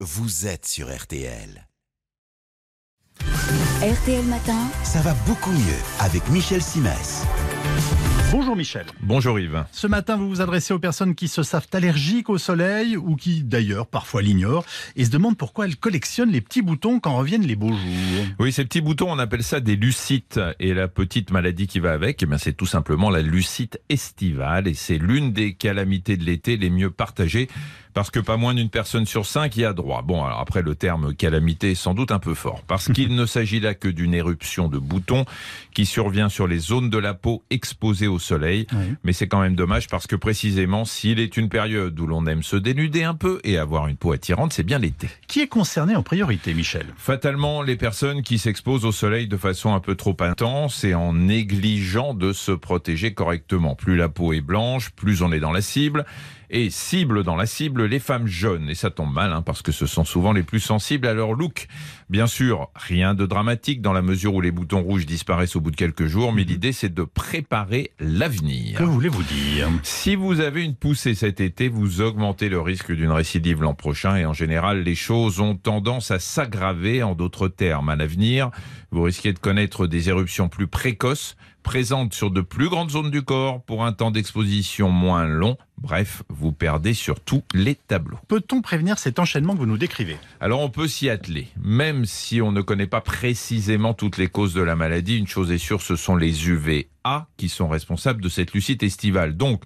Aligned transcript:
vous 0.00 0.46
êtes 0.46 0.66
sur 0.66 0.94
RTL. 0.94 1.66
RTL 3.80 4.24
Matin, 4.26 4.68
Ça 4.84 5.00
va 5.00 5.14
beaucoup 5.26 5.52
mieux 5.52 5.80
avec 6.00 6.28
Michel 6.28 6.60
Simès. 6.60 7.24
Bonjour 8.30 8.56
Michel. 8.56 8.84
Bonjour 9.02 9.38
Yves. 9.38 9.64
Ce 9.72 9.86
matin, 9.86 10.16
vous 10.16 10.28
vous 10.28 10.40
adressez 10.42 10.74
aux 10.74 10.78
personnes 10.78 11.14
qui 11.14 11.28
se 11.28 11.42
savent 11.42 11.68
allergiques 11.72 12.28
au 12.28 12.36
soleil 12.36 12.96
ou 12.96 13.16
qui, 13.16 13.42
d'ailleurs, 13.42 13.86
parfois 13.86 14.20
l'ignorent 14.20 14.66
et 14.96 15.04
se 15.04 15.10
demandent 15.10 15.38
pourquoi 15.38 15.64
elles 15.64 15.76
collectionnent 15.76 16.32
les 16.32 16.40
petits 16.40 16.60
boutons 16.60 17.00
quand 17.00 17.16
reviennent 17.16 17.46
les 17.46 17.56
beaux 17.56 17.72
jours. 17.72 18.26
Oui, 18.38 18.52
ces 18.52 18.64
petits 18.64 18.80
boutons, 18.82 19.10
on 19.10 19.18
appelle 19.18 19.44
ça 19.44 19.60
des 19.60 19.76
lucites. 19.76 20.40
Et 20.58 20.74
la 20.74 20.88
petite 20.88 21.30
maladie 21.30 21.66
qui 21.66 21.78
va 21.78 21.92
avec, 21.92 22.22
eh 22.22 22.26
bien, 22.26 22.36
c'est 22.36 22.52
tout 22.52 22.66
simplement 22.66 23.08
la 23.08 23.22
lucite 23.22 23.80
estivale. 23.88 24.68
Et 24.68 24.74
c'est 24.74 24.98
l'une 24.98 25.32
des 25.32 25.54
calamités 25.54 26.16
de 26.16 26.24
l'été 26.24 26.56
les 26.58 26.68
mieux 26.68 26.90
partagées. 26.90 27.48
Parce 27.96 28.10
que 28.10 28.20
pas 28.20 28.36
moins 28.36 28.52
d'une 28.52 28.68
personne 28.68 29.06
sur 29.06 29.24
cinq 29.24 29.56
y 29.56 29.64
a 29.64 29.72
droit. 29.72 30.02
Bon, 30.02 30.22
alors 30.22 30.38
après, 30.38 30.60
le 30.60 30.74
terme 30.74 31.14
calamité 31.14 31.70
est 31.70 31.74
sans 31.74 31.94
doute 31.94 32.12
un 32.12 32.18
peu 32.18 32.34
fort. 32.34 32.60
Parce 32.66 32.92
qu'il 32.92 33.14
ne 33.16 33.24
s'agit 33.24 33.58
là 33.58 33.72
que 33.72 33.88
d'une 33.88 34.12
éruption 34.12 34.68
de 34.68 34.76
boutons 34.76 35.24
qui 35.72 35.86
survient 35.86 36.28
sur 36.28 36.46
les 36.46 36.58
zones 36.58 36.90
de 36.90 36.98
la 36.98 37.14
peau 37.14 37.42
exposées 37.48 38.06
au 38.06 38.18
soleil. 38.18 38.66
Oui. 38.74 38.96
Mais 39.02 39.14
c'est 39.14 39.28
quand 39.28 39.40
même 39.40 39.54
dommage 39.54 39.88
parce 39.88 40.06
que 40.06 40.14
précisément, 40.14 40.84
s'il 40.84 41.18
est 41.18 41.38
une 41.38 41.48
période 41.48 41.98
où 41.98 42.06
l'on 42.06 42.26
aime 42.26 42.42
se 42.42 42.56
dénuder 42.56 43.02
un 43.02 43.14
peu 43.14 43.40
et 43.44 43.56
avoir 43.56 43.86
une 43.86 43.96
peau 43.96 44.12
attirante, 44.12 44.52
c'est 44.52 44.62
bien 44.62 44.78
l'été. 44.78 45.08
Qui 45.26 45.40
est 45.40 45.48
concerné 45.48 45.96
en 45.96 46.02
priorité, 46.02 46.52
Michel? 46.52 46.84
Fatalement, 46.98 47.62
les 47.62 47.76
personnes 47.76 48.20
qui 48.20 48.36
s'exposent 48.36 48.84
au 48.84 48.92
soleil 48.92 49.26
de 49.26 49.38
façon 49.38 49.72
un 49.72 49.80
peu 49.80 49.94
trop 49.94 50.18
intense 50.20 50.84
et 50.84 50.92
en 50.92 51.14
négligeant 51.14 52.12
de 52.12 52.34
se 52.34 52.52
protéger 52.52 53.14
correctement. 53.14 53.74
Plus 53.74 53.96
la 53.96 54.10
peau 54.10 54.34
est 54.34 54.42
blanche, 54.42 54.90
plus 54.90 55.22
on 55.22 55.32
est 55.32 55.40
dans 55.40 55.52
la 55.52 55.62
cible. 55.62 56.04
Et 56.50 56.70
cible 56.70 57.24
dans 57.24 57.36
la 57.36 57.46
cible, 57.46 57.84
les 57.84 57.98
femmes 57.98 58.26
jeunes. 58.26 58.70
Et 58.70 58.74
ça 58.74 58.90
tombe 58.90 59.12
mal, 59.12 59.32
hein, 59.32 59.42
parce 59.42 59.62
que 59.62 59.72
ce 59.72 59.86
sont 59.86 60.04
souvent 60.04 60.32
les 60.32 60.42
plus 60.42 60.60
sensibles 60.60 61.06
à 61.06 61.14
leur 61.14 61.32
look. 61.32 61.66
Bien 62.08 62.26
sûr, 62.26 62.68
rien 62.74 63.14
de 63.14 63.26
dramatique 63.26 63.82
dans 63.82 63.92
la 63.92 64.02
mesure 64.02 64.34
où 64.34 64.40
les 64.40 64.52
boutons 64.52 64.82
rouges 64.82 65.06
disparaissent 65.06 65.56
au 65.56 65.60
bout 65.60 65.72
de 65.72 65.76
quelques 65.76 66.06
jours, 66.06 66.32
mais 66.32 66.44
l'idée 66.44 66.72
c'est 66.72 66.94
de 66.94 67.02
préparer 67.02 67.90
l'avenir. 67.98 68.78
Que 68.78 68.84
voulez-vous 68.84 69.24
dire? 69.24 69.68
Si 69.82 70.14
vous 70.14 70.40
avez 70.40 70.64
une 70.64 70.76
poussée 70.76 71.14
cet 71.14 71.40
été, 71.40 71.68
vous 71.68 72.00
augmentez 72.00 72.48
le 72.48 72.60
risque 72.60 72.92
d'une 72.92 73.10
récidive 73.10 73.62
l'an 73.62 73.74
prochain 73.74 74.16
et 74.16 74.24
en 74.24 74.32
général, 74.32 74.82
les 74.82 74.94
choses 74.94 75.40
ont 75.40 75.56
tendance 75.56 76.10
à 76.10 76.18
s'aggraver. 76.18 77.02
En 77.02 77.14
d'autres 77.14 77.48
termes, 77.48 77.88
à 77.88 77.96
l'avenir, 77.96 78.50
vous 78.90 79.02
risquez 79.02 79.32
de 79.32 79.38
connaître 79.38 79.86
des 79.86 80.08
éruptions 80.08 80.48
plus 80.48 80.66
précoces, 80.66 81.36
présentes 81.62 82.14
sur 82.14 82.30
de 82.30 82.40
plus 82.40 82.68
grandes 82.68 82.90
zones 82.90 83.10
du 83.10 83.22
corps 83.22 83.62
pour 83.64 83.84
un 83.84 83.92
temps 83.92 84.10
d'exposition 84.10 84.90
moins 84.90 85.26
long. 85.26 85.56
Bref, 85.78 86.22
vous 86.28 86.52
perdez 86.52 86.94
sur 86.94 87.20
tous 87.20 87.42
les 87.54 87.74
tableaux. 87.74 88.18
Peut-on 88.28 88.62
prévenir 88.62 88.98
cet 88.98 89.18
enchaînement 89.18 89.54
que 89.54 89.58
vous 89.58 89.66
nous 89.66 89.76
décrivez? 89.76 90.16
Alors 90.40 90.60
on 90.60 90.70
peut 90.70 90.88
s'y 90.88 91.10
atteler, 91.10 91.48
même 91.62 92.06
si 92.06 92.40
on 92.40 92.50
ne 92.50 92.62
connaît 92.62 92.86
pas 92.86 93.00
précisément 93.02 93.94
toutes 93.94 94.16
les 94.16 94.28
causes 94.28 94.54
de 94.54 94.62
la 94.62 94.74
maladie. 94.74 95.18
Une 95.18 95.26
chose 95.26 95.50
est 95.52 95.58
sûre, 95.58 95.82
ce 95.82 95.96
sont 95.96 96.16
les 96.16 96.48
Qui 97.36 97.48
sont 97.48 97.68
responsables 97.68 98.20
de 98.20 98.28
cette 98.28 98.52
lucite 98.52 98.82
estivale. 98.82 99.36
Donc 99.36 99.62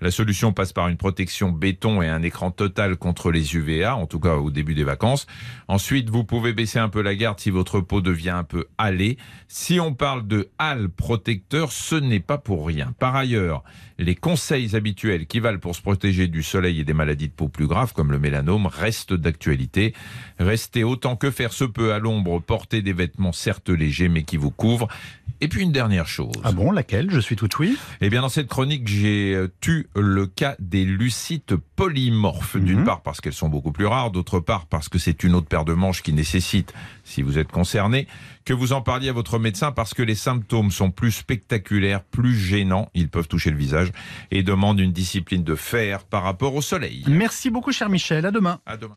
la 0.00 0.10
solution 0.10 0.52
passe 0.52 0.72
par 0.72 0.88
une 0.88 0.96
protection 0.96 1.50
béton 1.50 2.02
et 2.02 2.08
un 2.08 2.22
écran 2.22 2.50
total 2.50 2.96
contre 2.96 3.30
les 3.30 3.54
UVA, 3.54 3.96
en 3.96 4.06
tout 4.06 4.20
cas 4.20 4.34
au 4.34 4.50
début 4.50 4.74
des 4.74 4.84
vacances. 4.84 5.26
Ensuite, 5.68 6.10
vous 6.10 6.24
pouvez 6.24 6.52
baisser 6.52 6.78
un 6.78 6.88
peu 6.88 7.00
la 7.00 7.14
garde 7.14 7.40
si 7.40 7.50
votre 7.50 7.80
peau 7.80 8.00
devient 8.00 8.30
un 8.30 8.44
peu 8.44 8.66
hâlée. 8.78 9.16
Si 9.48 9.80
on 9.80 9.94
parle 9.94 10.26
de 10.26 10.50
hâle 10.60 10.88
protecteur, 10.88 11.72
ce 11.72 11.94
n'est 11.94 12.20
pas 12.20 12.38
pour 12.38 12.66
rien. 12.66 12.92
Par 12.98 13.16
ailleurs, 13.16 13.62
les 13.98 14.14
conseils 14.14 14.74
habituels 14.74 15.26
qui 15.26 15.40
valent 15.40 15.60
pour 15.60 15.76
se 15.76 15.82
protéger 15.82 16.28
du 16.28 16.42
soleil 16.42 16.80
et 16.80 16.84
des 16.84 16.94
maladies 16.94 17.28
de 17.28 17.32
peau 17.32 17.48
plus 17.48 17.66
graves 17.66 17.92
comme 17.92 18.12
le 18.12 18.18
mélanome 18.18 18.66
restent 18.66 19.14
d'actualité. 19.14 19.94
Restez 20.38 20.84
autant 20.84 21.16
que 21.16 21.30
faire 21.30 21.52
se 21.52 21.64
peut 21.64 21.92
à 21.92 21.98
l'ombre, 21.98 22.40
portez 22.40 22.82
des 22.82 22.92
vêtements 22.92 23.32
certes 23.32 23.70
légers 23.70 24.08
mais 24.08 24.24
qui 24.24 24.36
vous 24.36 24.50
couvrent. 24.50 24.88
Et 25.40 25.48
puis 25.48 25.62
une 25.62 25.72
dernière 25.72 26.06
chose. 26.06 26.34
Ah 26.44 26.52
bon, 26.52 26.70
laquelle 26.82 27.10
Je 27.10 27.20
suis 27.20 27.36
tout 27.36 27.48
oui. 27.58 27.76
Eh 28.00 28.10
bien, 28.10 28.20
dans 28.22 28.28
cette 28.28 28.48
chronique, 28.48 28.86
j'ai 28.88 29.34
euh, 29.34 29.48
tu 29.60 29.88
le 29.94 30.26
cas 30.26 30.56
des 30.58 30.84
lucites 30.84 31.54
polymorphes. 31.76 32.56
D'une 32.56 32.80
Mhm. 32.80 32.84
part 32.84 33.02
parce 33.02 33.20
qu'elles 33.20 33.32
sont 33.32 33.48
beaucoup 33.48 33.72
plus 33.72 33.86
rares, 33.86 34.10
d'autre 34.10 34.40
part 34.40 34.66
parce 34.66 34.88
que 34.88 34.98
c'est 34.98 35.22
une 35.24 35.34
autre 35.34 35.46
paire 35.48 35.64
de 35.64 35.74
manches 35.74 36.02
qui 36.02 36.12
nécessite, 36.12 36.72
si 37.04 37.22
vous 37.22 37.38
êtes 37.38 37.50
concerné, 37.52 38.06
que 38.44 38.52
vous 38.52 38.72
en 38.72 38.80
parliez 38.82 39.08
à 39.08 39.12
votre 39.12 39.38
médecin 39.38 39.70
parce 39.72 39.94
que 39.94 40.02
les 40.02 40.14
symptômes 40.16 40.70
sont 40.70 40.90
plus 40.90 41.12
spectaculaires, 41.12 42.02
plus 42.02 42.36
gênants, 42.36 42.88
ils 42.94 43.08
peuvent 43.08 43.28
toucher 43.28 43.50
le 43.50 43.56
visage 43.56 43.92
et 44.30 44.42
demandent 44.42 44.80
une 44.80 44.92
discipline 44.92 45.44
de 45.44 45.54
fer 45.54 46.04
par 46.04 46.22
rapport 46.24 46.54
au 46.54 46.62
soleil. 46.62 47.04
Merci 47.08 47.50
beaucoup, 47.50 47.72
cher 47.72 47.88
Michel. 47.88 48.26
À 48.26 48.30
demain. 48.30 48.60
À 48.66 48.76
demain. 48.76 48.96